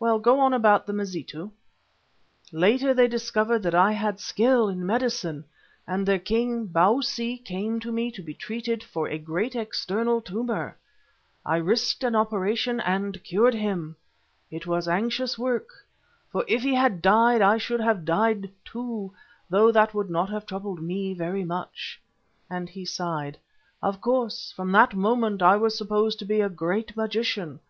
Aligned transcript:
"Well, 0.00 0.18
go 0.18 0.40
on 0.40 0.54
about 0.54 0.86
the 0.86 0.94
Mazitu." 0.94 1.50
"Later 2.50 2.94
they 2.94 3.06
discovered 3.06 3.58
that 3.64 3.74
I 3.74 3.92
had 3.92 4.18
skill 4.18 4.70
in 4.70 4.86
medicine, 4.86 5.44
and 5.86 6.06
their 6.08 6.18
king, 6.18 6.66
Bausi, 6.66 7.36
came 7.44 7.78
to 7.80 7.92
me 7.92 8.10
to 8.12 8.22
be 8.22 8.32
treated 8.32 8.82
for 8.82 9.06
a 9.06 9.18
great 9.18 9.54
external 9.54 10.22
tumour. 10.22 10.78
I 11.44 11.58
risked 11.58 12.02
an 12.04 12.16
operation 12.16 12.80
and 12.80 13.22
cured 13.22 13.52
him. 13.52 13.96
It 14.50 14.66
was 14.66 14.88
anxious 14.88 15.38
work, 15.38 15.68
for 16.32 16.42
if 16.48 16.62
he 16.62 16.72
had 16.72 17.02
died 17.02 17.42
I 17.42 17.58
should 17.58 17.80
have 17.80 18.06
died 18.06 18.50
too, 18.64 19.12
though 19.50 19.70
that 19.72 19.92
would 19.92 20.08
not 20.08 20.30
have 20.30 20.46
troubled 20.46 20.80
me 20.80 21.12
very 21.12 21.44
much," 21.44 22.00
and 22.48 22.70
he 22.70 22.86
sighed. 22.86 23.36
"Of 23.82 24.00
course, 24.00 24.52
from 24.56 24.72
that 24.72 24.94
moment 24.94 25.42
I 25.42 25.56
was 25.58 25.76
supposed 25.76 26.18
to 26.20 26.24
be 26.24 26.40
a 26.40 26.48
great 26.48 26.96
magician. 26.96 27.60